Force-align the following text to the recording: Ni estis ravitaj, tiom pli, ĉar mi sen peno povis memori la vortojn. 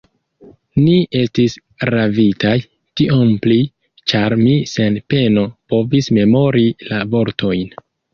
Ni 0.83 0.93
estis 1.17 1.57
ravitaj, 1.89 2.53
tiom 3.01 3.33
pli, 3.43 3.57
ĉar 4.13 4.35
mi 4.45 4.55
sen 4.71 4.97
peno 5.15 5.45
povis 5.75 6.09
memori 6.19 6.65
la 6.89 7.03
vortojn. 7.13 7.63